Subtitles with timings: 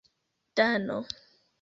[0.57, 0.97] dano